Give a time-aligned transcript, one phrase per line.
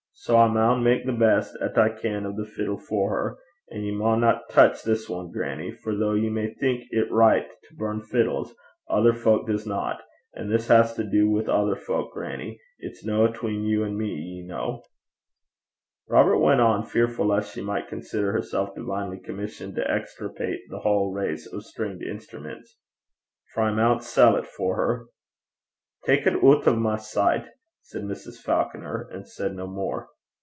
[0.13, 3.37] Sae I maun mak the best 'at I can o' the fiddle for her.
[3.71, 7.75] An' ye maunna touch this ane, grannie; for though ye may think it richt to
[7.75, 8.53] burn fiddles,
[8.87, 9.97] ither fowk disna;
[10.35, 14.13] and this has to do wi' ither fowk, grannie; it's no atween you an' me,
[14.13, 14.81] ye ken,'
[16.07, 21.11] Robert went on, fearful lest she might consider herself divinely commissioned to extirpate the whole
[21.11, 22.77] race of stringed instruments,
[23.55, 25.05] 'for I maun sell 't for her.'
[26.05, 27.49] 'Tak it oot o' my sicht,'
[27.83, 28.37] said Mrs.
[28.39, 30.07] Falconer, and said no more.